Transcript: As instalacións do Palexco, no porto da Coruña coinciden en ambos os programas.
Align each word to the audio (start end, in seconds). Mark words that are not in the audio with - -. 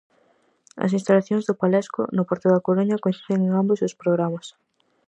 As 0.85 0.91
instalacións 0.99 1.43
do 1.45 1.57
Palexco, 1.61 2.01
no 2.15 2.23
porto 2.29 2.47
da 2.49 2.63
Coruña 2.67 3.01
coinciden 3.03 3.41
en 3.47 3.53
ambos 3.61 3.79
os 3.87 3.97
programas. 4.01 4.45